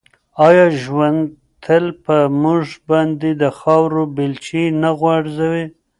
[0.47, 1.19] آیا ژوند
[1.63, 5.65] تل په موږ باندې د خاورو بیلچې نه غورځوي؟